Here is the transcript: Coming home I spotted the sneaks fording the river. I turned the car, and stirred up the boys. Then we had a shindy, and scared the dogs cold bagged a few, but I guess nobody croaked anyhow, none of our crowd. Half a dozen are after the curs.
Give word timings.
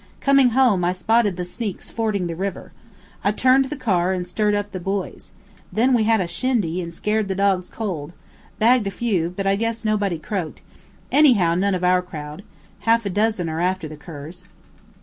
Coming 0.19 0.49
home 0.57 0.83
I 0.83 0.93
spotted 0.93 1.37
the 1.37 1.45
sneaks 1.45 1.91
fording 1.91 2.25
the 2.25 2.35
river. 2.35 2.71
I 3.23 3.31
turned 3.31 3.65
the 3.65 3.75
car, 3.75 4.13
and 4.13 4.27
stirred 4.27 4.55
up 4.55 4.71
the 4.71 4.79
boys. 4.79 5.31
Then 5.71 5.93
we 5.93 6.05
had 6.05 6.19
a 6.19 6.25
shindy, 6.25 6.81
and 6.81 6.91
scared 6.91 7.27
the 7.27 7.35
dogs 7.35 7.69
cold 7.69 8.13
bagged 8.57 8.87
a 8.87 8.89
few, 8.89 9.29
but 9.37 9.45
I 9.45 9.55
guess 9.55 9.85
nobody 9.85 10.17
croaked 10.17 10.63
anyhow, 11.11 11.53
none 11.53 11.75
of 11.75 11.83
our 11.83 12.01
crowd. 12.01 12.41
Half 12.79 13.05
a 13.05 13.11
dozen 13.11 13.47
are 13.47 13.61
after 13.61 13.87
the 13.87 13.95
curs. 13.95 14.45